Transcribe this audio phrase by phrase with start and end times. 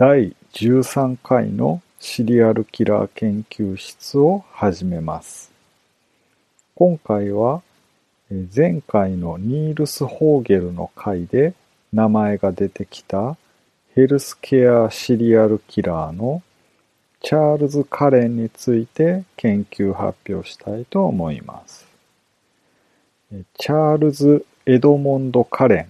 [0.00, 5.50] 第13回のシリアルキラー研究室を始めます。
[6.76, 7.62] 今回は
[8.54, 11.52] 前回のニールス・ホーゲルの回で
[11.92, 13.36] 名前が出てきた
[13.96, 16.44] ヘルスケアシリアルキラーの
[17.20, 21.88] チャールズ・カレンについて研究発表したいと思います。
[23.58, 25.88] チャールズ・エドモンド・カレン、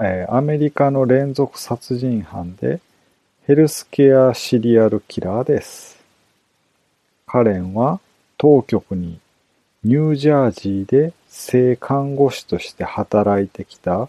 [0.00, 2.80] えアメリカの連続殺人犯で
[3.46, 5.98] ヘルスケアシリアルキラーです。
[7.26, 8.00] カレンは
[8.36, 9.18] 当局に
[9.82, 14.08] ニュージャージーで性看護師として働いてきた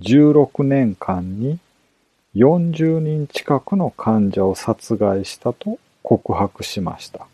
[0.00, 1.58] 16年間に
[2.34, 7.26] 40人近くの患者を殺害したと告白しました。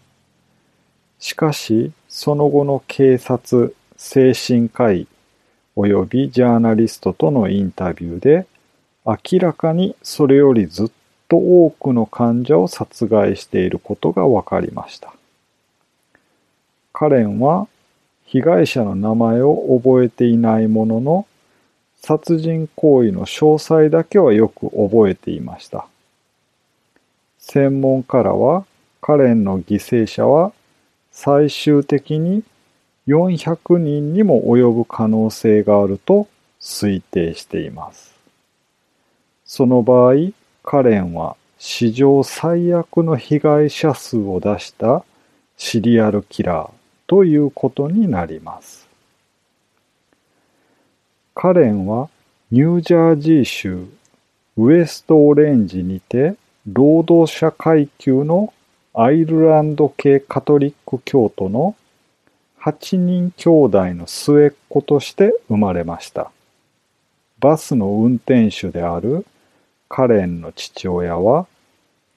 [1.18, 5.06] しかし、その後の警察、精神科医
[5.86, 8.46] 及びジャーナリストとのインタビューで、
[9.06, 10.90] 明らかにそれよりずっ
[11.28, 15.12] と多くの患者を殺害していることが分かりました。
[16.92, 17.68] カレンは
[18.26, 21.26] 被害者の名前を覚えていないものの、
[22.00, 25.86] 殺人行為の詳細だけはよく覚えていました。
[27.38, 28.66] 専門家らは、
[29.00, 30.52] カレンの犠牲者は
[31.12, 32.42] 最終的に
[33.08, 36.28] 400人にも及ぶ可能性があると
[36.60, 38.14] 推定しています。
[39.46, 40.14] その場合、
[40.62, 45.04] カレンは史上最悪の被害者数を出した
[45.56, 46.70] シリアルキラー
[47.06, 48.86] ということになります。
[51.34, 52.10] カレンは
[52.50, 53.86] ニュージャージー州
[54.58, 56.34] ウエストオレンジにて
[56.66, 58.52] 労働者階級の
[58.92, 61.74] アイルランド系カトリック教徒の
[62.68, 66.30] 8人兄弟の末っ子として生まれました。
[67.38, 69.24] バスの運転手である
[69.88, 71.46] カレンの父親は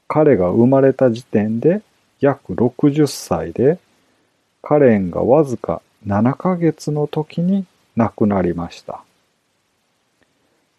[0.09, 1.81] 彼が生まれた時点で
[2.19, 3.80] 約60歳で
[4.61, 7.65] カレンがわずか7ヶ月の時に
[7.95, 9.05] 亡くなりました。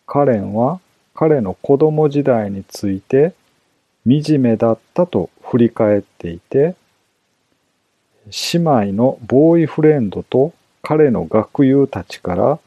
[0.06, 0.80] カレンは
[1.14, 3.32] 彼の子供時代について
[4.06, 6.74] 惨めだったと振り返っていて、
[8.26, 10.52] 姉妹のボーイフレンドと
[10.82, 12.58] 彼の学友たちから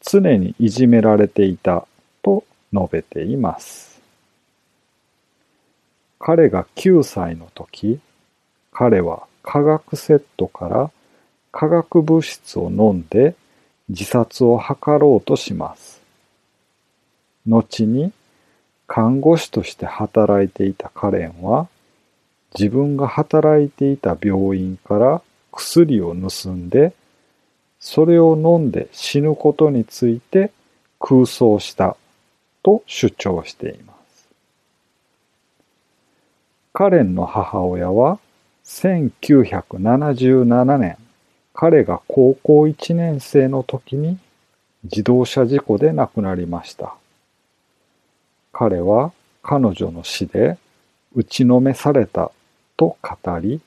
[0.00, 1.86] 常にいじめられていた
[2.22, 4.00] と述べています。
[6.18, 8.00] 彼が9歳の時、
[8.72, 10.90] 彼は化学セットから
[11.50, 13.34] 化学物質を飲んで
[13.88, 16.00] 自殺を図ろうとします。
[17.46, 18.12] 後に
[18.86, 21.68] 看護師として働いていたカレンは
[22.58, 26.92] 自分が働いていた病院から薬を盗んで
[27.80, 30.52] それを飲んで死ぬことについて
[31.00, 31.96] 空想した
[32.62, 34.28] と主張しています。
[36.72, 38.18] カレンの母親は
[38.64, 40.96] 1977年
[41.52, 44.18] 彼が高校1年生の時に
[44.84, 46.94] 自動車事故で亡くなりました。
[48.52, 49.12] 彼は
[49.42, 50.58] 彼女の死で
[51.14, 52.30] 打ちのめされた
[52.82, 53.60] と語り、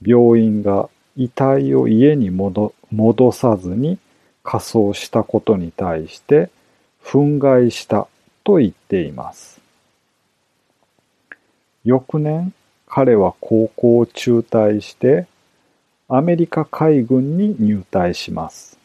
[0.00, 3.98] 病院が遺体を家に戻戻さずに
[4.44, 6.48] 火葬したことに対して
[7.04, 8.06] 憤慨した
[8.44, 9.60] と言っています。
[11.84, 12.52] 翌年、
[12.86, 15.26] 彼は高校を中退して
[16.08, 18.78] アメリカ海軍に入隊します。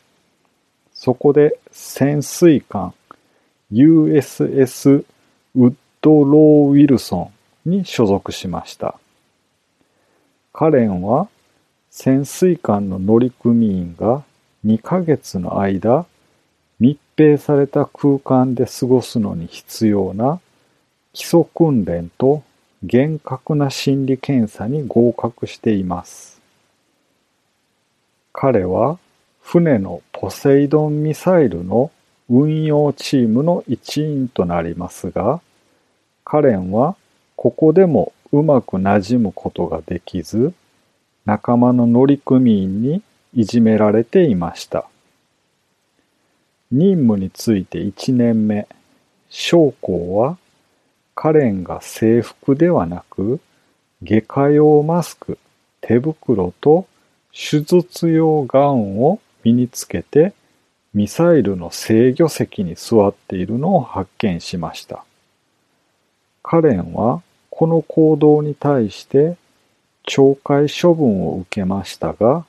[0.92, 2.96] そこで潜水艦
[3.72, 5.06] USS
[5.56, 7.32] ウッドロー・ウィルソ
[7.66, 9.00] ンに所属しました。
[10.58, 11.28] カレンは
[11.92, 14.24] 潜水艦の乗組員が
[14.66, 16.06] 2ヶ月の間
[16.80, 20.40] 密閉された空間で過ごすのに必要な
[21.12, 22.42] 基礎訓練と
[22.84, 26.40] 厳格な心理検査に合格しています。
[28.32, 28.98] 彼は
[29.42, 31.92] 船のポセイドンミサイルの
[32.30, 35.42] 運用チームの一員となりますが、
[36.24, 36.96] カレンは
[37.36, 40.54] ここでもうまく馴染むことができず、
[41.26, 43.02] 仲間の乗組員に
[43.34, 44.88] いじめられていました。
[46.72, 48.68] 任務について1年目、
[49.30, 50.38] 将校は
[51.14, 53.40] カレンが制服ではなく、
[54.04, 55.38] 外科用マスク、
[55.80, 56.88] 手袋と
[57.32, 60.34] 手術用ガウンを身につけて
[60.94, 65.06] ミサイルの制御席に座っているのを発見しました。
[66.44, 67.22] カレンは
[67.56, 69.38] この行動に対して
[70.06, 72.46] 懲戒処分を受けましたが、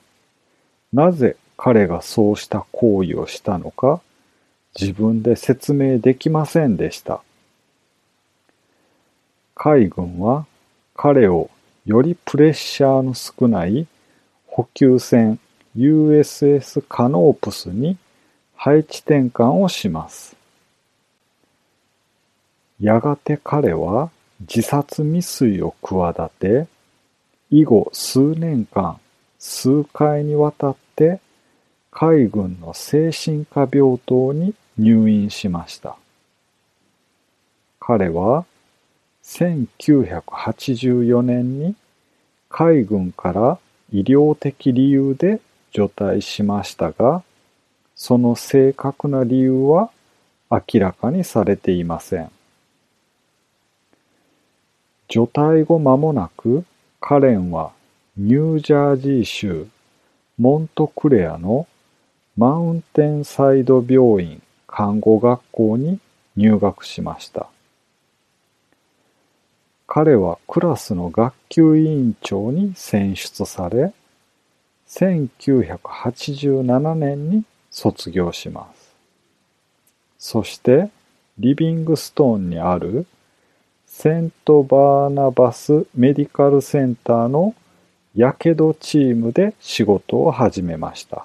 [0.93, 4.00] なぜ彼がそうした行為をしたのか
[4.79, 7.23] 自分で説明できませんでした
[9.55, 10.47] 海軍は
[10.94, 11.50] 彼を
[11.85, 13.87] よりプレッシャーの少ない
[14.47, 15.38] 補給船
[15.76, 17.97] USS カノープスに
[18.56, 20.35] 配置転換をします。
[22.81, 24.11] やがて彼は
[24.41, 26.67] 自殺未遂を企て、
[27.50, 28.99] 以後数年間、
[29.38, 31.21] 数回にわたって
[31.91, 35.97] 海軍の精神科病棟に入院しました。
[37.81, 38.44] 彼は
[39.23, 41.75] 1984年に
[42.49, 43.59] 海軍から
[43.93, 45.41] 医療的理由で
[45.73, 47.23] 除隊しましたが、
[47.94, 49.91] その正確な理由は
[50.50, 52.31] 明らかにされていません。
[55.08, 56.64] 除隊後間もなく、
[57.00, 57.73] カレンは
[58.17, 59.69] ニュージャージー州
[60.38, 61.67] モントクレアの
[62.37, 65.99] マウンテンサイド病院看護学校に
[66.37, 67.49] 入学しました。
[69.87, 73.94] 彼はクラスの学級委員長に選出され、
[74.88, 78.94] 1987年に卒業します。
[80.19, 80.91] そして、
[81.38, 83.06] リビングストーンにある
[83.98, 87.54] セントバーナバスメディカルセンターの
[88.14, 91.25] やけどチームで仕事を始めました。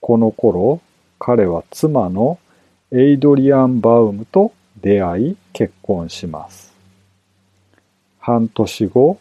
[0.00, 0.80] この頃、
[1.18, 2.38] 彼は妻の
[2.92, 6.72] エイドリアン・バウムと出会い結婚します。
[8.20, 9.18] 半年後、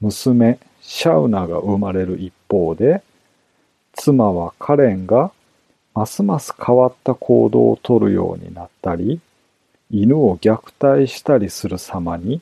[0.00, 3.00] 娘シャウナが生まれる一方で、
[3.92, 5.30] 妻はカレンが
[5.94, 9.20] ますます変わった行動をとるようになったり、
[9.96, 12.40] 犬を虐待したりする様に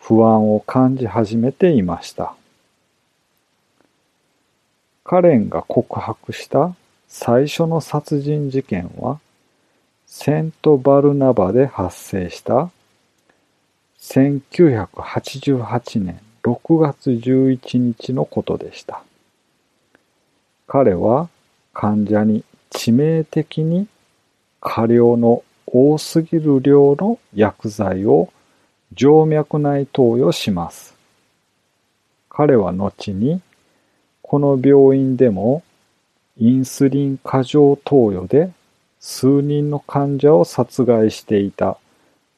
[0.00, 2.34] 不安を感じ始めていました。
[5.04, 6.74] カレンが告白した
[7.06, 9.20] 最初の殺人事件は、
[10.06, 12.70] セントバルナバで発生した
[14.00, 19.02] 1988年6月11日のことでした。
[20.66, 21.28] 彼は
[21.74, 23.88] 患者に致命的に
[24.60, 28.32] 過量の多すぎる量の薬剤を
[28.96, 30.94] 静脈内投与します。
[32.28, 33.42] 彼は後に
[34.22, 35.62] この病院でも
[36.36, 38.50] インスリン過剰投与で
[39.00, 41.78] 数人の患者を殺害していた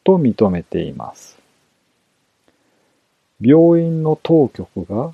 [0.05, 1.39] と認めています。
[3.41, 5.13] 病院の当局が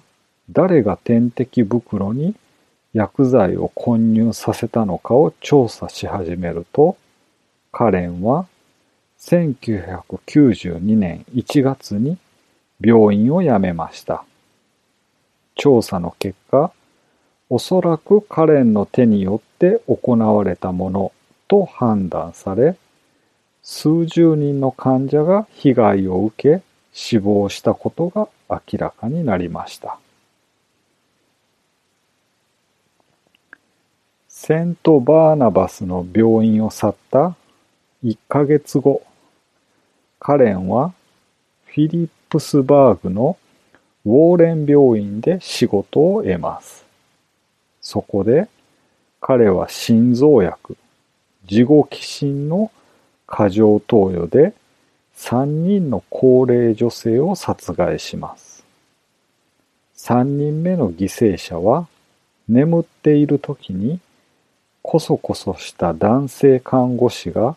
[0.50, 2.34] 誰が点滴袋に
[2.92, 6.96] 薬剤を混入させたのかを調査し始めると、
[7.78, 8.46] カレンは
[9.18, 12.16] 1992年1月に
[12.80, 14.24] 病院を辞めました。
[15.56, 16.72] 調査の結果、
[17.50, 21.12] おそらくカレンの手によって行われたもの
[21.48, 22.78] と判断され、
[23.62, 26.62] 数十人の患者が被害を受け、
[26.94, 29.98] 死亡したことが明らかになりました。
[34.30, 37.36] セント・バーナバスの病院を去った
[38.06, 39.02] 1ヶ月後、
[40.20, 40.92] カレンは
[41.64, 43.36] フィリップスバーグの
[44.04, 46.86] ウォーレン病院で仕事を得ます。
[47.80, 48.46] そこで
[49.20, 50.76] 彼は心臓薬、
[51.50, 52.70] 自己寄進の
[53.26, 54.54] 過剰投与で
[55.16, 58.64] 3人の高齢女性を殺害します。
[59.96, 61.88] 3人目の犠牲者は
[62.48, 63.98] 眠っている時に
[64.82, 67.56] こそこそした男性看護師が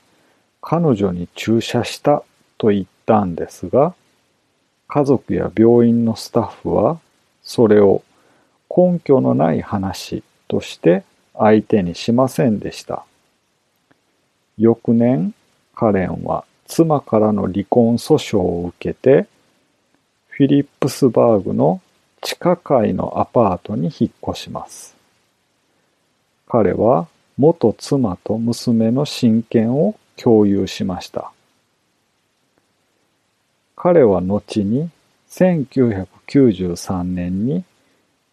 [0.61, 2.23] 彼女に注射した
[2.57, 3.93] と言ったんですが、
[4.87, 6.99] 家族や病院のスタッフは
[7.43, 8.03] それを
[8.75, 11.03] 根拠のない話として
[11.37, 13.05] 相手にしませんでした。
[14.57, 15.33] 翌年、
[15.73, 19.27] カレンは妻からの離婚訴訟を受けて、
[20.27, 21.81] フィリップスバーグの
[22.21, 24.95] 地下階のアパートに引っ越します。
[26.47, 31.31] 彼は元妻と娘の親権を共有しました。
[33.75, 34.89] 彼は後に
[35.29, 37.63] 1993年に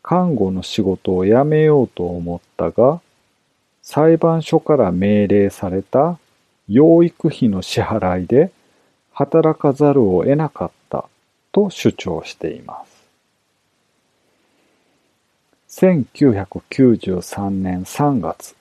[0.02, 3.00] 看護の仕事を辞めようと思ったが、
[3.82, 6.18] 裁判所から命令された
[6.68, 8.50] 養育費の支払いで
[9.12, 11.08] 働かざるを得なかった
[11.52, 12.96] と主張しています。
[15.80, 18.56] 1993年3月、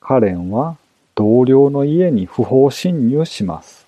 [0.00, 0.78] カレンは
[1.14, 3.86] 同僚の家に不法侵入します。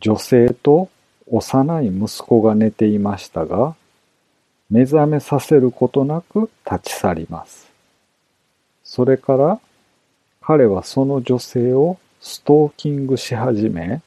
[0.00, 0.88] 女性と
[1.26, 3.74] 幼い息子が寝ていましたが、
[4.70, 7.70] 目覚めさせることなく立ち去ります。
[8.84, 9.60] それから
[10.40, 14.00] 彼はその女性をストーキングし始め、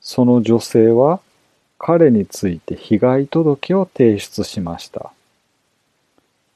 [0.00, 1.20] その女性は
[1.78, 5.12] 彼について被害届を提出しました。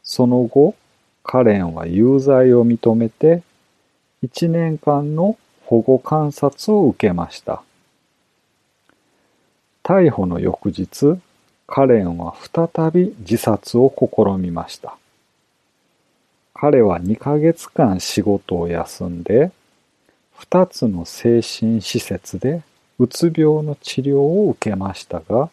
[0.02, 0.74] その後、
[1.22, 3.42] カレンは有罪を認めて、
[4.22, 7.62] 1年間の保護観察を受けました。
[9.84, 11.20] 逮捕の翌日、
[11.66, 14.96] カレンは再び自殺を試みました。
[16.54, 19.52] 彼は2ヶ月間仕事を休んで、
[20.38, 22.62] 2つの精神施設で
[22.98, 25.50] うつ病の治療を受けましたが、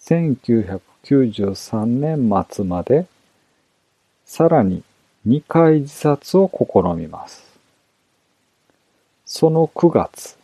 [0.00, 3.06] 1993年末まで
[4.24, 4.82] さらに
[5.26, 7.44] 2回自殺を試みます。
[9.24, 10.36] その9月、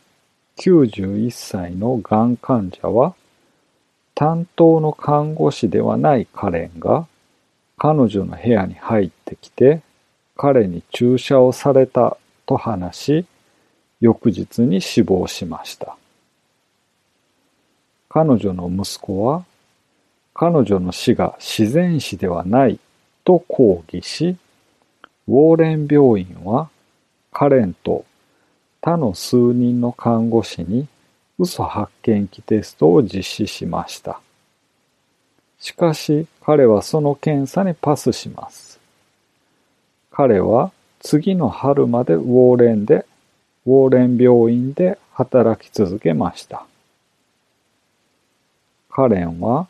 [0.58, 3.14] 91歳のがん患者は、
[4.14, 7.06] 担当の看護師ではないカレンが、
[7.76, 9.82] 彼女の部屋に入ってきて、
[10.36, 12.16] 彼に注射をされた
[12.46, 13.26] と話し、
[14.00, 15.96] 翌日に死亡しました。
[18.08, 19.44] 彼女の息子は、
[20.34, 22.78] 彼女の死が自然死ではない
[23.24, 24.36] と抗議し、
[25.28, 26.70] ウォーレン病院は
[27.32, 28.06] カレンと
[28.80, 30.88] 他の数人の看護師に
[31.38, 34.20] 嘘発見器テストを実施しました。
[35.60, 38.80] しかし彼はその検査にパスします。
[40.10, 43.04] 彼は次の春までウォーレンで、
[43.66, 46.64] ウォーレン病院で働き続けました。
[48.90, 49.68] カレンは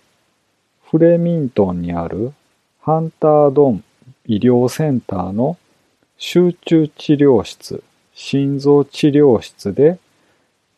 [0.84, 2.32] フレミントンにある
[2.80, 3.84] ハンタードン
[4.28, 5.56] 医療センターの
[6.18, 7.82] 集中治療室、
[8.12, 9.98] 心臓治療室で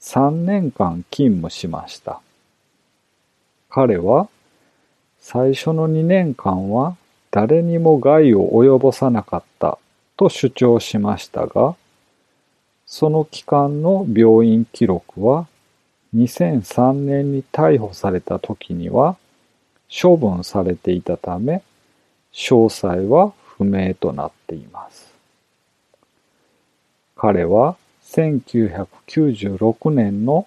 [0.01, 2.21] 3年間勤務しました。
[3.69, 4.29] 彼は
[5.19, 6.97] 最初の2年間は
[7.33, 9.79] 誰にも害を及ぼさなかった
[10.17, 11.75] と主張しましたが、
[12.87, 15.49] その期間の病院記録は
[16.15, 19.17] 2003年に逮捕された時には
[19.91, 21.63] 処分されていたため、
[22.33, 25.13] 詳細は不明となっています。
[27.15, 30.47] 彼は1996年の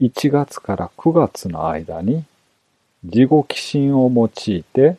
[0.00, 2.24] 1月から9月の間に
[3.04, 4.96] 自己寄進を用いて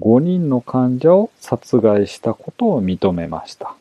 [0.00, 3.74] 5人の患者を殺害したことを認めました。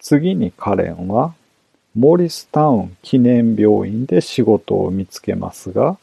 [0.00, 1.34] 次にカレンは
[1.94, 5.98] モリスタウン記念病院で仕事を見つけますが、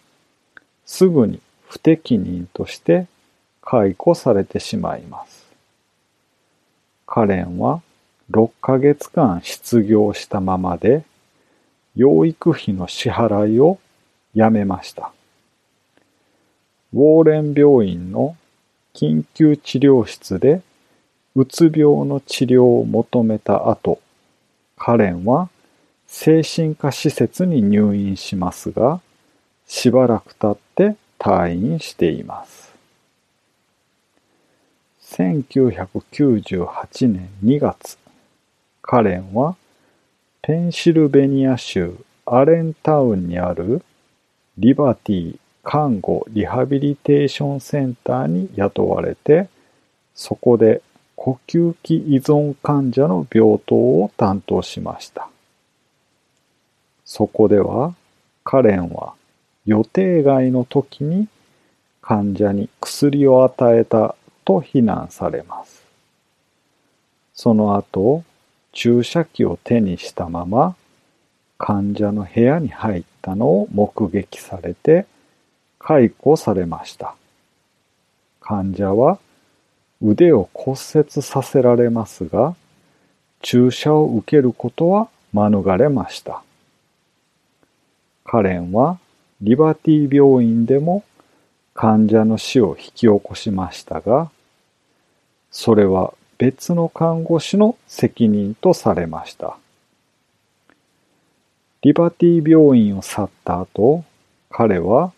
[0.86, 3.08] すぐに不適任として
[3.70, 5.46] 解雇されてしまいます。
[7.06, 7.82] カレンは
[8.32, 11.04] 6ヶ月間失業したままで、
[11.94, 13.78] 養育費の支払いを
[14.34, 15.12] やめました。
[16.94, 18.38] ウォーレン病院の
[18.94, 20.62] 緊急治療室で
[21.36, 24.00] うつ病の治療を求めた後、
[24.78, 25.50] カレンは
[26.08, 29.02] 精神科施設に入院しますが、
[29.66, 32.67] しばらく経って退院しています。
[35.10, 37.98] 1998年2月、
[38.82, 39.56] カレンは
[40.42, 41.96] ペンシルベニア州
[42.26, 43.82] アレンタウンにある
[44.58, 49.48] リバティ看護リハビリテーションセンターに雇われて、
[50.14, 50.82] そこで
[51.16, 55.30] 呼吸器依存患者の病棟を担当しました。
[57.06, 57.96] そこでは
[58.44, 59.14] カレンは
[59.66, 61.30] 予定外の時に
[62.02, 64.17] 患者に薬を与えた
[64.48, 65.84] と非難されます。
[67.34, 68.24] その後、
[68.72, 70.78] 注射器を手にしたまま
[71.58, 75.06] 患者の部屋に入ったのを目撃されて
[75.80, 77.16] 解雇されました。
[78.40, 79.20] 患者は
[80.02, 82.56] 腕を骨折させられますが、
[83.42, 86.42] 注射を受けることは免れました。
[88.24, 88.98] カレンは
[89.42, 91.04] リバティ病院でも
[91.74, 94.32] 患者の死を引き起こしましたが、
[95.60, 99.58] それは別の看護師の責任とされました。
[101.82, 104.04] リバティ病院を去った後、
[104.52, 105.14] 彼は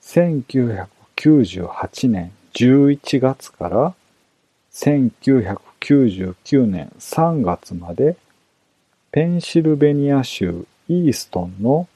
[0.00, 3.94] 1998年11月から
[4.72, 8.16] 1999年3月まで
[9.10, 11.88] ペンシルベニア州イーストンの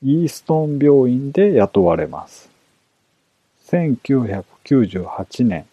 [0.00, 2.48] イーストン病院で雇われます。
[3.66, 5.66] 1998年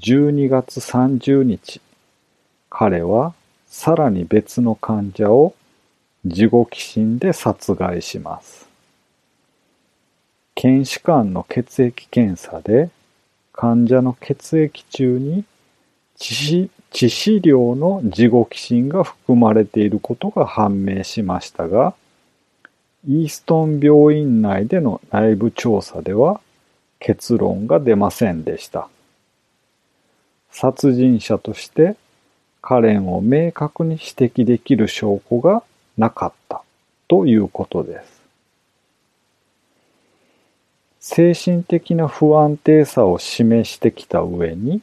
[0.00, 1.82] 12月30日、
[2.70, 3.34] 彼は
[3.66, 5.54] さらに別の患者を
[6.24, 8.66] 自己寄進で殺害します。
[10.54, 12.88] 検視官の血液検査で
[13.52, 15.44] 患者の血液中に
[16.18, 21.94] 致死致死量の自己寄進が含まれていることが判明しましたが、
[23.06, 26.40] イーストン病院内での内部調査では
[27.00, 28.88] 結論が出ませんでした。
[30.50, 31.96] 殺人者として
[32.62, 35.62] カレンを明確に指摘できる証拠が
[35.96, 36.62] なかった
[37.08, 38.20] ということです。
[41.00, 44.82] 精神的な不安定さを示してきた上に、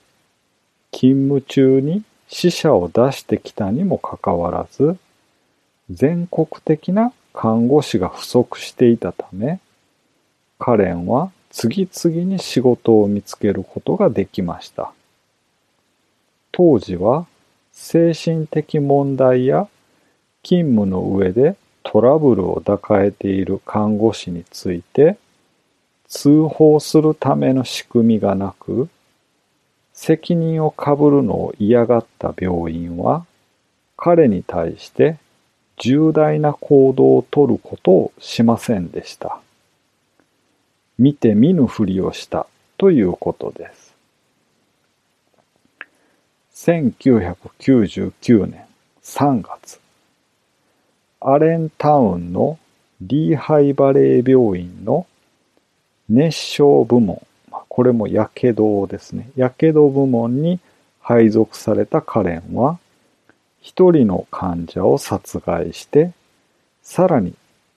[0.92, 4.98] 勤務中に死者を出してきたにもかかわらず、
[5.92, 9.60] 全国的な看護師が不足していたため、
[10.58, 14.92] カレンは次々に仕事を見つけることができました。
[16.58, 17.28] 当時は
[17.72, 19.68] 精神的問題や
[20.42, 25.20] 勤務の上でトラブルを抱えている看護師について
[26.08, 28.90] 通報するための仕組みがなく、
[29.94, 33.24] 責任をかぶるのを嫌がった病院は、
[33.96, 35.18] 彼に対して
[35.78, 39.40] 重大な行動をとることをしませんでした。
[40.98, 42.48] 見て見ぬふりをした
[42.80, 43.87] ということです。
[46.58, 48.66] 1999年
[49.04, 49.80] 3月、
[51.22, 52.58] アレンタウンの
[53.00, 55.06] リーハイバレー病院の
[56.10, 57.22] 熱傷部門、
[57.70, 58.56] これも火傷
[58.90, 59.30] ですね。
[59.38, 60.60] 火傷部門に
[61.00, 62.80] 配属されたカレンは、
[63.62, 66.12] 一人の患者を殺害して、
[66.82, 67.36] さらに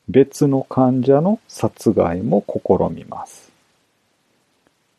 [0.09, 3.53] 別の患者の殺害も試みます。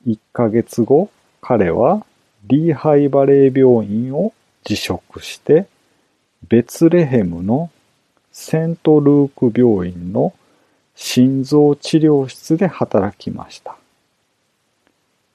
[0.06, 1.10] 1ヶ月後、
[1.42, 2.06] 彼は
[2.52, 4.34] リーハイバレー病院を
[4.66, 5.68] 辞職して、
[6.50, 7.72] ベツレヘムの
[8.34, 10.34] セントルーク病院の
[10.94, 13.78] 心臓治療室で働きました。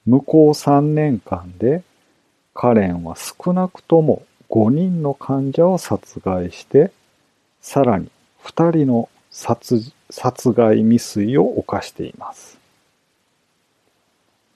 [0.05, 1.81] 向こう3年間で
[2.53, 4.21] カレンは少なくとも
[4.51, 6.91] 5人の患者を殺害して、
[7.61, 8.11] さらに
[8.43, 12.59] 2人の殺殺害未遂を犯しています。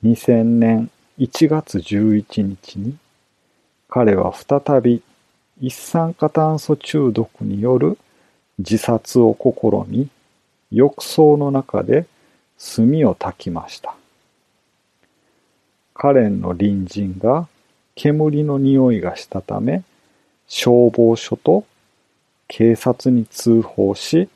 [0.04, 0.92] 2000年
[1.22, 2.98] 1月11日に
[3.88, 5.04] 彼は再び
[5.62, 8.00] 一酸化炭素中毒による
[8.58, 10.10] 自殺を試み、
[10.72, 12.08] 浴槽の中で
[12.58, 13.94] 炭を焚きました。
[15.94, 17.48] カレンの隣人が
[17.94, 19.84] 煙の匂いがしたため、
[20.48, 21.66] 消防署と
[22.48, 24.28] 警察に通報し、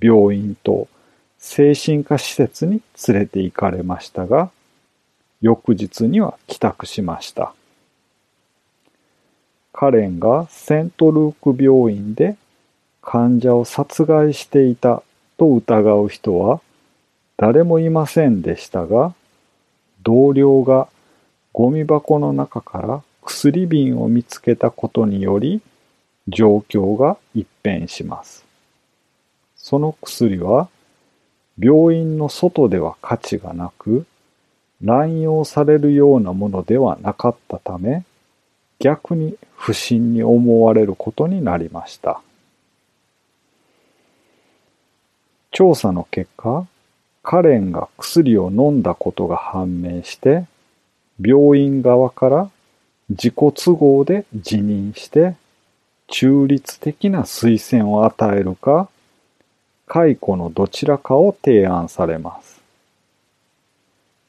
[0.00, 0.88] 病院と
[1.36, 4.50] 精神科施設に連れて行かれましたが、
[5.44, 7.52] 翌日には帰宅しました。
[9.74, 12.38] カレンがセントルーク病院で
[13.02, 15.02] 患者を殺害していた
[15.36, 16.62] と疑う人は
[17.36, 19.12] 誰もいませんでしたが、
[20.02, 20.88] 同僚が
[21.52, 25.60] ゴミ箱の中から薬瓶を見つけたことにより
[26.26, 28.46] 状況が一変します。
[29.56, 30.70] その薬は
[31.58, 34.06] 病院の外では価値がなく
[34.84, 38.04] 乱用されるようなものではなかったため、
[38.78, 42.20] 逆に不審に思われることになりました。
[45.50, 46.66] 調査の結果、
[47.22, 50.44] カレンが薬を飲んだことが判明して、
[51.18, 52.50] 病院側から
[53.08, 55.34] 自己都合で辞任して、
[56.08, 58.88] 中立的な推薦を与えるか、
[59.86, 62.53] 解雇のどちらかを提案されます。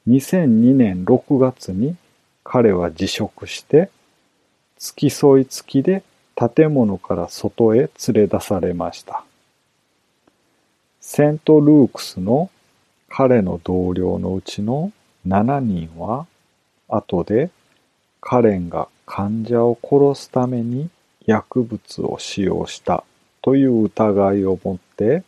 [0.08, 1.96] 2002年6月に
[2.44, 3.90] 彼は辞職して
[4.78, 6.04] 付き添い付きで
[6.36, 9.24] 建物から外へ連れ出されました。
[11.00, 12.50] セントルークスの
[13.08, 14.92] 彼の同僚のうちの
[15.26, 16.26] 7人は
[16.88, 17.50] 後で
[18.20, 20.90] カレンが患者を殺すために
[21.24, 23.04] 薬物を使用した
[23.42, 25.22] という疑いを持って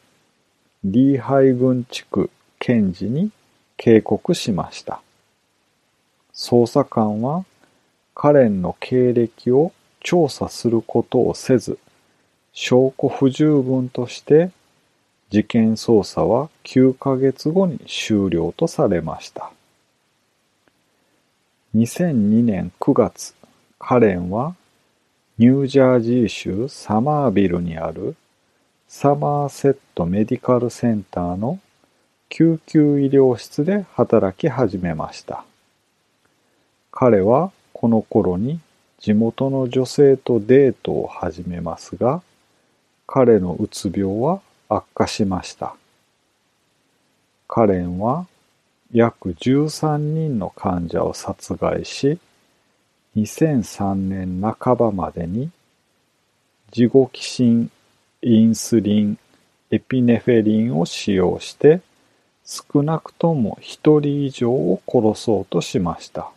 [0.85, 3.31] リーハイ郡地区検事に
[3.79, 5.01] 警告しました。
[6.35, 7.47] 捜査官は
[8.15, 11.79] カレンの経歴を調査することをせず、
[12.53, 14.51] 証拠不十分として
[15.31, 19.53] 事件捜査は9ヶ月後に終了とされました。
[21.75, 23.35] 2002年9月、
[23.79, 24.57] カレンは
[25.39, 28.17] ニュージャージー州サマービルにある
[28.89, 31.61] サマーセットメディカルセンターの
[32.29, 35.45] 救急医療室で働き始めました。
[36.91, 38.61] 彼はこの頃に
[38.99, 42.23] 地元の女性とデートを始めますが、
[43.07, 45.75] 彼のうつ病は悪化しました。
[47.47, 48.27] カレンは
[48.93, 52.19] 約13人の患者を殺害し、
[53.17, 55.51] 2003年半ばまでに、
[56.77, 57.71] 自己起心
[58.21, 59.19] インスリン
[59.71, 61.81] エピネフェリンを使用して
[62.51, 66.31] 少なくとも一人以上を殺そうとしました。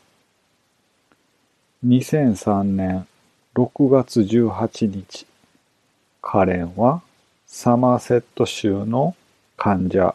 [1.88, 3.08] 2003年
[3.56, 5.26] 6月18日、
[6.22, 7.02] カレンは
[7.48, 9.16] サマーセット州の
[9.56, 10.14] 患者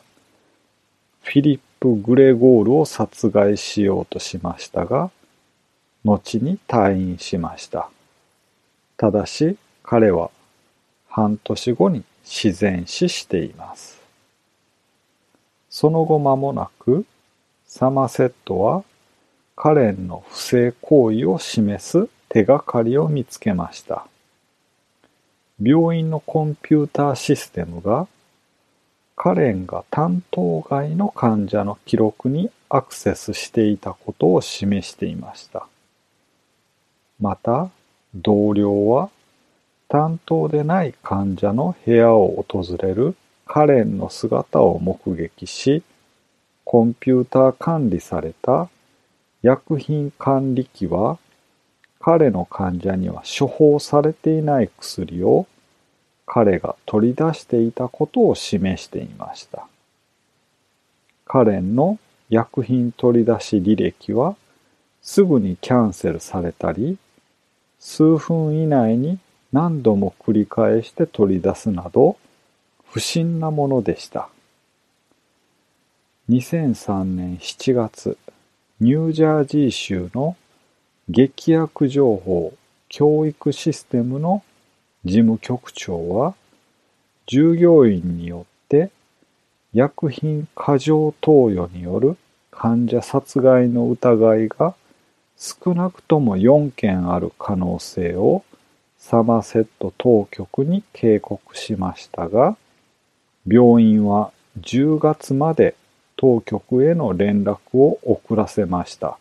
[1.22, 5.10] フィリップ・グレゴールを殺害しようとしましたが、
[6.04, 7.88] 後に退院しました。
[8.98, 10.30] ただし彼は
[11.08, 13.95] 半年後に自然死しています。
[15.78, 17.04] その後間もなく、
[17.66, 18.82] サマセットは
[19.56, 24.06] カレンの不正行為を示す手がかりを見つけました。
[25.62, 28.08] 病院のコンピューターシステムが
[29.16, 35.66] カレンが担当外の患者の記録にアクセスしていたことを示していました。
[37.20, 37.68] また、
[38.14, 39.10] 同僚は
[39.88, 43.14] 担当でない患者の部屋を訪れる
[43.46, 45.82] カレンの姿を目撃し、
[46.64, 48.68] コンピューター管理された
[49.40, 51.18] 薬品管理機は
[52.00, 55.46] 彼の患者には処方されていない薬を
[56.26, 59.68] 彼が取り出していたことを示していました。
[61.24, 64.36] カレンの薬品取り出し履歴は
[65.02, 66.98] すぐにキャンセルされたり、
[67.78, 69.20] 数分以内に
[69.52, 72.16] 何度も繰り返して取り出すなど
[72.96, 74.30] 不審なものでした。
[76.30, 78.16] 2003年7月、
[78.80, 80.34] ニュージャージー州の
[81.10, 82.54] 劇薬情報
[82.88, 84.42] 教育システムの
[85.04, 86.34] 事務局長は
[87.26, 88.90] 従業員によって
[89.74, 92.16] 薬品過剰投与による
[92.50, 94.74] 患者殺害の疑いが
[95.36, 98.42] 少なくとも4件ある可能性を
[98.96, 102.56] サマセット当局に警告しましたが、
[103.46, 105.74] 病院は10月まで
[106.16, 109.18] 当局への連絡を遅らせました。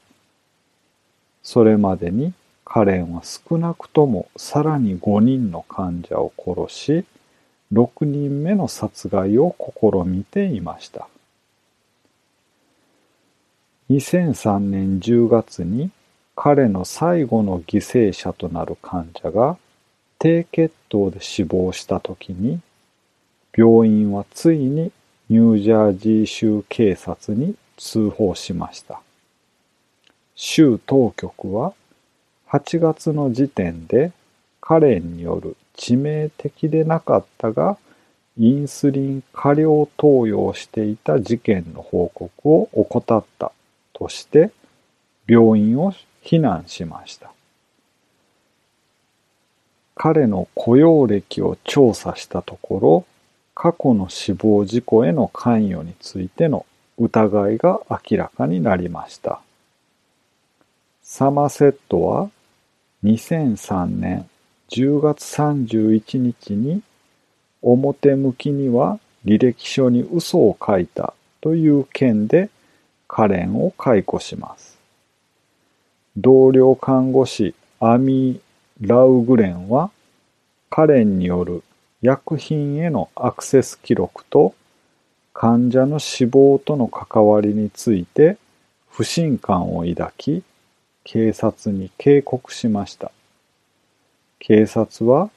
[1.43, 2.33] それまでに
[2.63, 7.05] カレンは少なくともさらに5人の患者を殺し、
[7.71, 11.07] 6人目の殺害を試みていました。
[13.91, 15.91] 2003年10月に
[16.35, 19.57] 彼の最後の犠牲者となる患者が
[20.17, 22.59] 低血糖で死亡した時に、
[23.57, 24.91] 病院はついに
[25.29, 29.01] ニュージャージー州警察に通報しました。
[30.35, 31.73] 州当局は
[32.49, 34.11] 8月の時点で
[34.59, 37.77] カレンによる致命的でなかったが
[38.37, 43.53] インスリン過量投与をしていた事件の報告を怠った
[43.93, 44.51] として
[45.27, 47.31] 病院を非難しました。
[49.95, 53.14] 彼の雇用歴を調査したところ、
[53.55, 56.65] 過去の死亡事故への関与についての
[56.99, 59.41] 疑いが明らかになりました。
[61.01, 62.29] サマセットは
[63.03, 64.29] 2003年
[64.69, 66.83] 10月31日に
[67.61, 72.49] 表向きには履歴書に嘘を書いたという件で
[73.07, 74.77] カレンを解雇します。
[76.17, 79.91] 同僚看護師アミー・ラウグレンは、
[80.69, 81.63] カレンによる
[82.05, 84.53] 薬品へのアクセス記録と
[85.33, 88.37] 患者の死亡との関わりについて
[88.87, 90.43] 不信感を抱き、
[91.03, 93.11] 警察に警告しました。
[94.37, 95.31] 警察は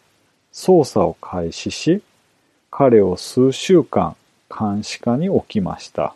[0.53, 2.03] 捜査を開始し、
[2.71, 4.15] 彼を数週間
[4.51, 6.15] 監視下に置きました。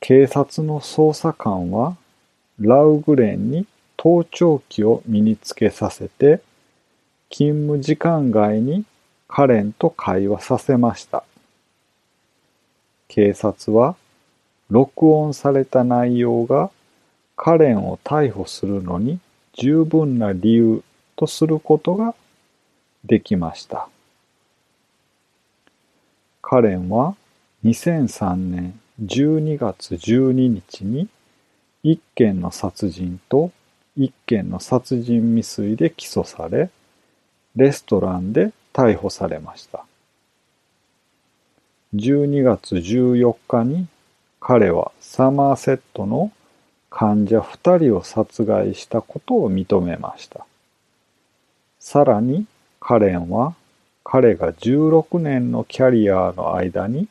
[0.00, 1.96] 警察の捜査官は
[2.58, 6.42] ラウグレンに盗聴器を身につけさせて、
[7.30, 8.84] 勤務時間外に
[9.28, 11.24] カレンと会話させました。
[13.08, 13.96] 警察は、
[14.68, 16.70] 録音された内容が
[17.36, 19.18] カレンを逮捕するのに
[19.54, 20.82] 十分な理由
[21.16, 22.14] とすることが
[23.04, 23.88] できました。
[26.42, 27.16] カレンは
[27.64, 31.08] 2003年12月12日に
[31.82, 33.50] 一件の殺人と
[33.96, 36.70] 一件の殺人未遂で起訴され、
[37.56, 39.84] レストランで逮捕されました。
[41.94, 43.88] 12月14日に
[44.38, 46.30] 彼はサマーセットの
[46.88, 50.46] 患者2人を殺害したことを認めました。
[51.78, 52.46] さらに
[52.78, 53.54] カレンは
[54.04, 57.08] 彼が16年のキャリアの間に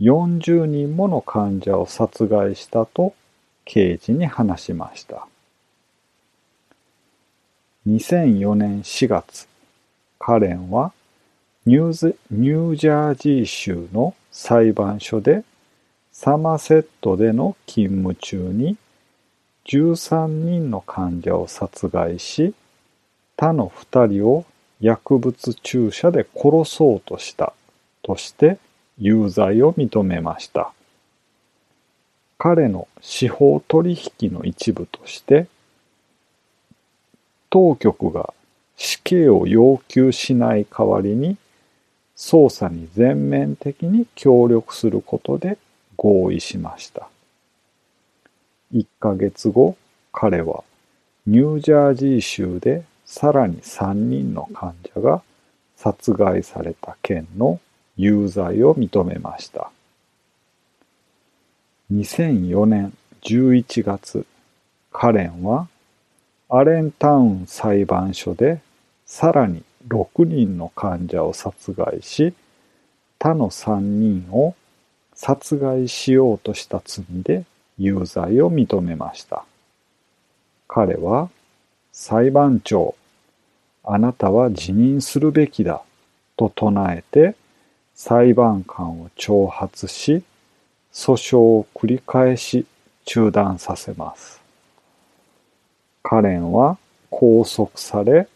[0.00, 3.14] 40人もの患者を殺害したと
[3.64, 5.26] 刑事に話しました。
[7.86, 9.48] 2004年4月、
[10.22, 10.92] カレンは
[11.64, 15.44] ニューニュージャージー州の裁判所で
[16.12, 18.76] サマセットでの勤務中に
[19.64, 22.54] 13人の患者を殺害し
[23.36, 24.44] 他の2人を
[24.78, 27.54] 薬物注射で殺そうとした
[28.02, 28.58] として
[28.98, 30.74] 有罪を認めました。
[32.36, 35.46] 彼の司法取引の一部として
[37.48, 38.34] 当局が
[38.82, 41.36] 死刑を要求しない代わりに
[42.16, 45.58] 捜査に全面的に協力することで
[45.96, 47.06] 合意しました。
[48.72, 49.76] 1ヶ月後、
[50.12, 50.64] 彼は
[51.26, 55.20] ニュージャージー州でさらに3人の患者が
[55.76, 57.60] 殺害された件の
[57.98, 59.70] 有罪を認めました。
[61.92, 64.24] 2004年11月、
[64.90, 65.68] カレンは
[66.48, 68.62] アレンタウン裁判所で
[69.10, 72.32] さらに6人の患者を殺害し、
[73.18, 74.54] 他の3人を
[75.14, 77.44] 殺害しようとした罪で
[77.76, 79.44] 有罪を認めました。
[80.68, 81.28] 彼は、
[81.90, 82.94] 裁判長、
[83.82, 85.82] あなたは辞任するべきだ
[86.36, 87.34] と唱えて
[87.96, 90.22] 裁判官を挑発し、
[90.92, 92.64] 訴訟を繰り返し
[93.06, 94.40] 中断させます。
[96.04, 96.78] カレンは
[97.10, 98.28] 拘束され、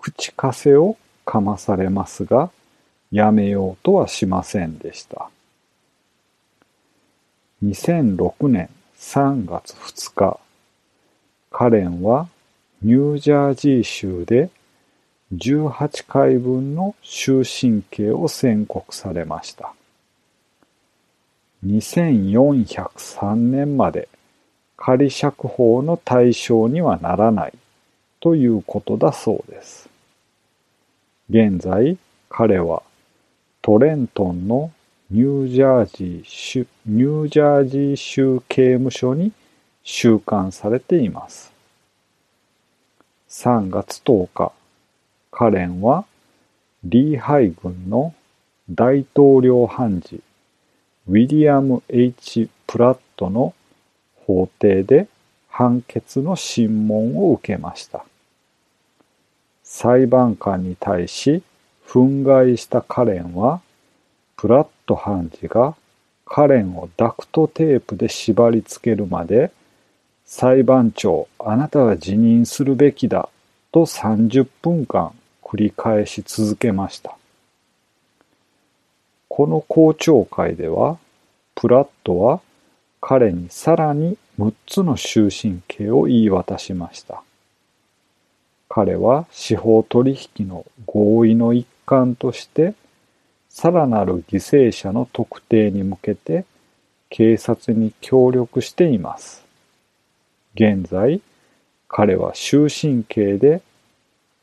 [0.00, 2.50] 口枷をかまされますが、
[3.12, 5.30] やめようとはしませんでした。
[7.64, 10.40] 2006年3月2日、
[11.50, 12.28] カレンは
[12.82, 14.48] ニュージャージー州で
[15.34, 19.74] 18回分の終身刑を宣告されました。
[21.66, 24.08] 2403年まで
[24.78, 27.52] 仮釈放の対象にはならない
[28.20, 29.89] ということだそうです。
[31.32, 31.96] 現在、
[32.28, 32.82] 彼は
[33.62, 34.72] トレントンの
[35.12, 39.30] ニュージャージー州ニュージャージー州刑務所に
[39.84, 41.52] 収監されています。
[43.28, 44.52] 3月10日、
[45.30, 46.04] カレンは
[46.82, 48.12] リーハイ軍の
[48.68, 50.20] 大統領判事
[51.06, 53.54] ウィリアム・ H・ プラットの
[54.26, 55.06] 法廷で
[55.48, 58.04] 判決の審問を受けました。
[59.72, 61.44] 裁判官に対し
[61.86, 63.60] 憤慨したカレンは、
[64.36, 65.76] プラット判事が
[66.26, 69.52] カレンをダクトテープで縛り付けるまで、
[70.26, 73.28] 裁判長、あなたは辞任するべきだ
[73.70, 77.16] と30分間繰り返し続けました。
[79.28, 80.98] この公聴会では、
[81.54, 82.40] プラットは
[83.00, 87.22] 彼にさらに6つの終身刑を言い渡しました。
[88.72, 92.74] 彼は司法取引の合意の一環として、
[93.48, 96.44] さらなる犠牲者の特定に向けて
[97.08, 99.44] 警察に協力しています。
[100.54, 101.20] 現在、
[101.88, 103.60] 彼は終身刑で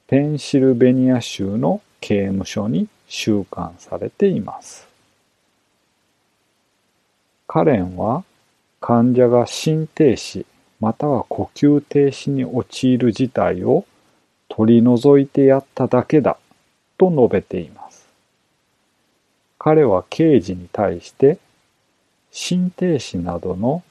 [0.07, 4.89] ペンシルベニア州の刑務所に収監されています。
[7.47, 8.25] カレンは
[8.81, 10.45] 患者が心停止
[10.81, 13.85] または呼吸停止に陥る事態を
[14.57, 16.39] 取り除いてやっただけだ
[16.97, 18.07] と述べています。
[19.59, 21.37] 彼は刑事に対して
[22.31, 23.83] 心停止などの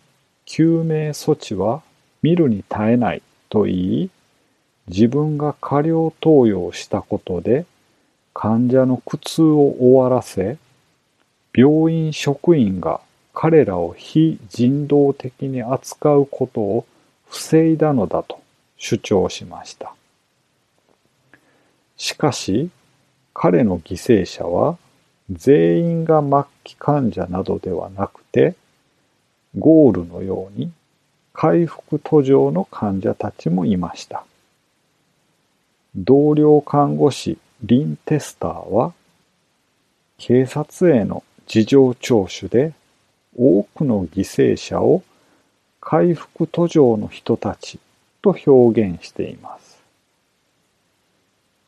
[0.45, 1.83] 救命措置は
[2.21, 4.11] 見るに耐えないと言い、
[4.89, 7.65] 自分が過料投与をしたことで
[8.35, 10.59] 患者の苦痛を終わらせ、
[11.55, 13.01] 病院職員が
[13.33, 16.87] 彼らを非人道的に扱うことを
[17.29, 18.43] 防いだのだと
[18.77, 19.96] 主張しました。
[21.97, 22.71] しかし、
[23.35, 24.79] 彼の犠牲者は
[25.31, 28.55] 全員が末期患者などではなくて、
[29.59, 30.71] ゴールのように
[31.33, 34.25] 回復途上の患者たちもいました。
[35.95, 38.93] 同僚看護師リン・テスターは、
[40.19, 42.73] 警察への事情聴取で
[43.37, 45.03] 多くの犠牲者を
[45.81, 47.79] 回復途上の人たち
[48.23, 49.66] と表現しています。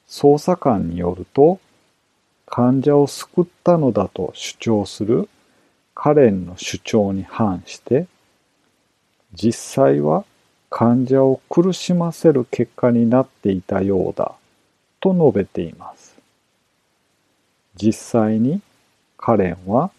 [0.08, 1.60] 捜査官によると、
[2.46, 5.28] 患者を救ったのだと主張する
[5.94, 8.06] カレンの主張に反して、
[9.34, 10.24] 実際は
[10.70, 14.34] 患者を苦しませる結果になっていたようだ
[15.00, 16.16] と述べています。
[17.76, 18.60] 実際に
[19.16, 19.90] カレンは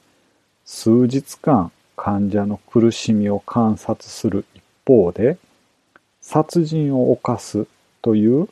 [0.65, 5.38] 数日間患者の苦しみを観察する一方で、
[6.22, 7.67] 殺人を犯す
[8.02, 8.50] という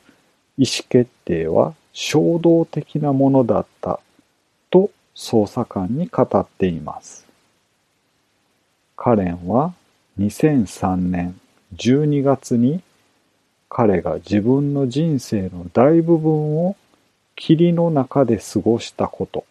[0.58, 4.00] 意思決定は衝動的なものだった
[4.70, 7.26] と捜査官に語っています。
[8.96, 9.72] カレンは
[10.18, 11.40] 2003年
[11.76, 12.82] 12月に
[13.68, 16.76] 彼が自分の人生の大部分を
[17.36, 19.44] 霧の中で過ごしたこと、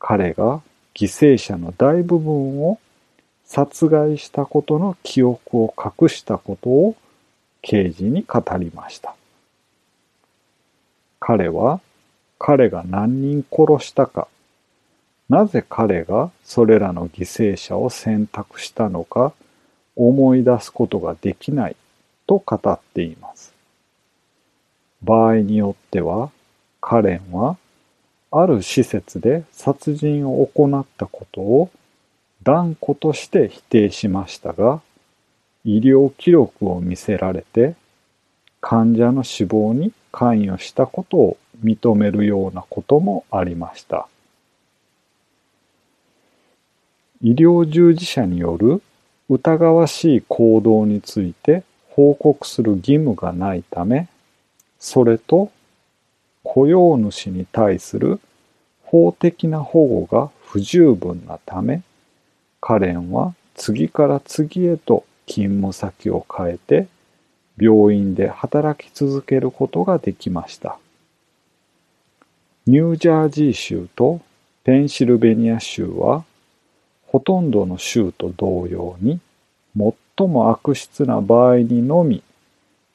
[0.00, 0.62] 彼が
[0.94, 2.80] 犠牲者の大部分を
[3.44, 6.96] 殺害したことの記憶を隠したことを
[7.62, 9.17] 刑事に語りました。
[11.30, 11.82] 彼は
[12.38, 14.28] 彼が何人殺したか、
[15.28, 19.34] なぜ彼がそれらの犠牲者を選択したのか
[19.94, 21.76] 思い出すことができない
[22.26, 23.52] と語っています。
[25.02, 26.30] 場合によっては、
[26.80, 27.58] カレンは
[28.30, 31.70] ある施設で殺人を行ったことを
[32.42, 34.80] 断固として否定しましたが、
[35.66, 37.74] 医療記録を見せられて、
[38.62, 44.08] 患者の死亡に関与したことを認めるようなこともありました。
[47.22, 48.80] 医療従事者による
[49.28, 54.08] 疑わしい行動について報告する義務がないため、
[54.78, 55.50] それと
[56.44, 58.20] 雇用主に対する
[58.84, 61.82] 法的な保護が不十分なため、
[62.60, 66.86] カレンは次から次へと勤務先を変えて
[67.58, 70.78] 病院で働き続けることができました。
[72.66, 74.20] ニュージャージー州と
[74.64, 76.24] ペンシルベニア州は
[77.06, 79.20] ほとんどの州と同様に
[79.74, 82.22] 最も悪質な場合にのみ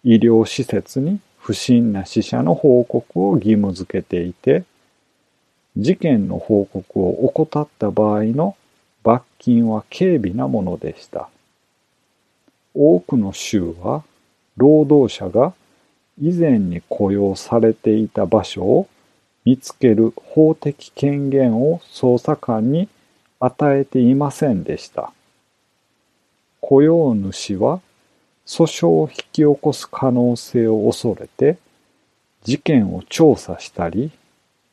[0.03, 4.63] 医療施設に不審な死者の報告を義務づけていて
[5.75, 8.55] 事件の報告を怠った場合の
[9.01, 11.29] 罰金は軽微なものでした。
[12.75, 14.03] 多くの州は
[14.57, 15.53] 労働者が
[16.21, 18.87] 以前に雇用されていた場所を
[19.45, 22.87] 見つける法的権限を捜査官に
[23.39, 25.11] 与えていませんでした。
[26.61, 27.81] 雇用主は
[28.45, 31.57] 訴訟を引き起こす可能性を恐れて
[32.43, 34.11] 事件を調査したり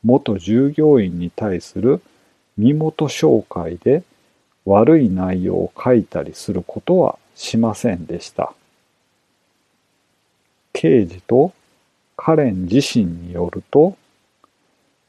[0.03, 2.01] 元従業員に対する
[2.57, 4.03] 身元紹介で
[4.65, 8.53] 悪い内容を書いたりすることはしませんでした。
[10.81, 11.53] 刑事と
[12.17, 13.95] カレン自身によると、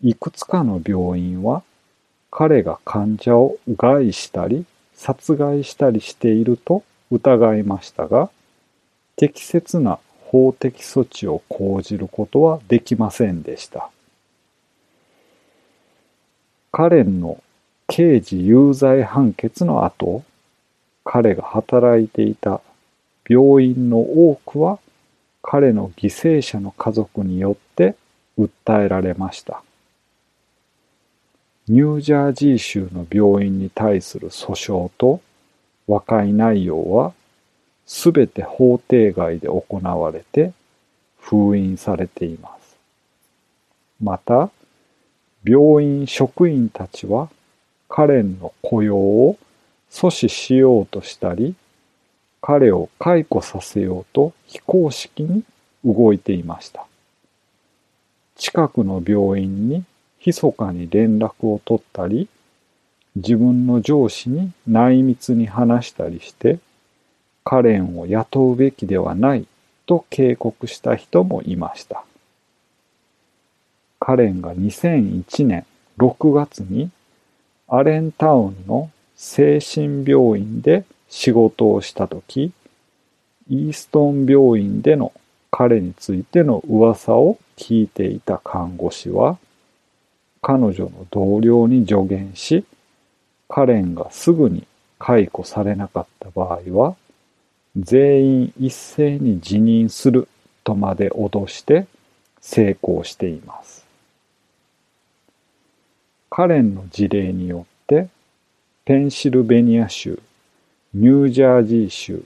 [0.03, 1.63] いくつかの病院は
[2.31, 8.29] 彼が患者を害したり殺害したりしていると疑いましたが、
[9.17, 13.89] 適切な法的措置を講じることはできませんでした。
[16.71, 17.43] カレンの
[17.87, 20.23] 刑事有罪判決の後、
[21.03, 22.61] 彼が働いていた
[23.27, 24.79] 病院の多くは
[25.43, 27.97] 彼の犠牲者の家族によって
[28.39, 29.63] 訴えられました。
[31.69, 35.21] ニュージャージー州の病院に対する訴訟と
[35.87, 37.13] 和解内容は
[37.87, 40.53] すべて法廷外で行われて
[41.19, 42.77] 封印されています。
[44.01, 44.51] また、
[45.45, 47.29] 病院職員たちは
[47.89, 49.39] カレンの雇用を
[49.91, 51.55] 阻止しようとしたり、
[52.43, 55.45] 彼を解雇させようと非公式に
[55.85, 56.85] 動いていました。
[58.37, 59.85] 近くの病院に
[60.27, 62.29] 密かに連絡を取ったり、
[63.15, 66.59] 自分の上司に内密に話したりして、
[67.45, 69.47] カレンを雇うべきではない
[69.87, 72.05] と警告した人もいました。
[74.01, 75.65] カレンが2001年
[75.99, 76.91] 6月に
[77.69, 82.53] アレンタウンの精神病院で仕事をしたとき、
[83.51, 85.13] イーストン病院での
[85.51, 89.37] 彼についての噂を聞いていた看護師は、
[90.41, 92.65] 彼女の同僚に助言し、
[93.47, 94.67] カレンがすぐに
[94.99, 96.97] 解雇されなかった場合は、
[97.77, 100.29] 全員一斉に辞任する
[100.65, 101.87] とまで脅して
[102.41, 103.85] 成功しています。
[106.31, 108.09] カレンの事例によって、
[108.87, 110.19] ペンシルベニア州、
[110.95, 112.23] ニュージャージー州、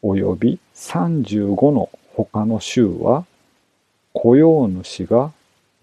[0.00, 3.26] および35の他の州は、
[4.14, 5.30] 雇用主が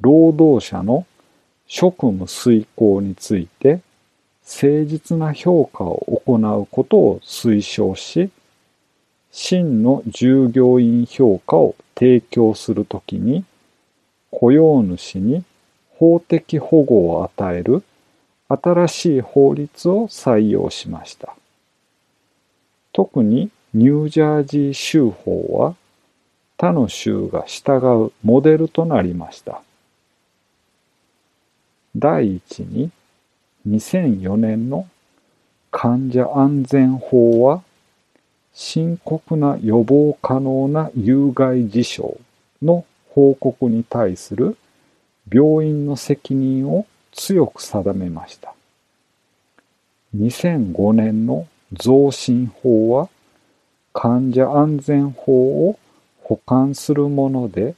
[0.02, 1.06] 労働者の
[1.68, 3.82] 職務遂行について
[4.42, 8.32] 誠実な評価を行うことを推奨し、
[9.32, 13.46] 真の従業員評価を提供するときに、
[14.32, 15.44] 雇用主に
[15.92, 17.84] 法的保護を与える
[18.48, 21.36] 新しい法律を採用しました。
[22.94, 25.76] 特にニュージャージー州法は
[26.60, 27.78] 他の州が従
[28.08, 29.62] うモデルとなりました。
[31.96, 32.92] 第一に、
[33.68, 34.88] 2004年の
[35.72, 37.64] 患者安全法は、
[38.54, 42.18] 深刻な予防可能な有害事象
[42.62, 44.58] の報告に対する
[45.32, 48.54] 病院の責任を強く定めました。
[50.18, 53.10] 2005年の増進法は
[53.94, 55.78] 患者安全法を
[56.24, 57.76] 補完するもので、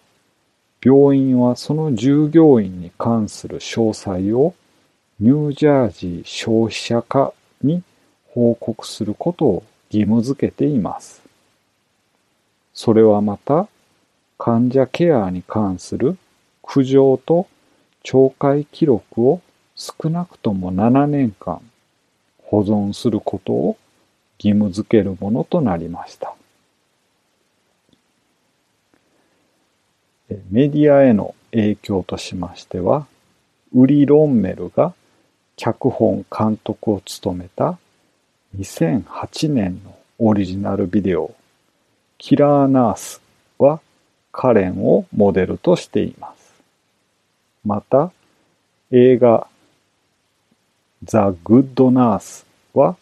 [0.83, 4.53] 病院はその従業員に関する詳細を
[5.19, 7.83] ニュージャージー消費者課に
[8.29, 11.21] 報告することを義務付けています。
[12.73, 13.67] それはまた、
[14.37, 16.17] 患者ケアに関する
[16.61, 17.47] 苦情と
[18.03, 19.41] 懲戒記録を
[19.75, 21.61] 少なくとも7年間
[22.51, 23.77] 保存することを
[24.37, 26.35] 義務付けるものとなりました。
[30.49, 33.07] メディアへの影響としましては、
[33.73, 34.93] ウリ・ロンメルが
[35.55, 37.77] 脚本監督を務めた
[38.57, 41.33] 2008年のオリジナルビデオ、
[42.17, 43.21] キラーナース
[43.59, 43.79] は
[44.33, 46.53] カレンをモデルとしています。
[47.63, 48.11] また、
[48.91, 49.47] 映画
[51.03, 52.95] ザ・グッド・ナースは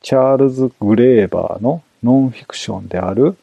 [0.00, 3.36] チャールズ・グレーバーのノンフィクションである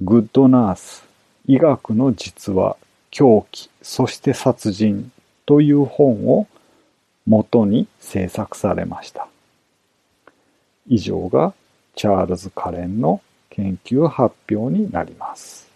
[0.00, 1.04] グッド・ナース
[1.46, 2.76] 医学の実話
[3.10, 5.10] 狂気そして殺人
[5.46, 6.46] という本を
[7.26, 9.28] 元に制作されました。
[10.86, 11.54] 以上が
[11.96, 15.67] チャールズ・カレンの研究発表になります。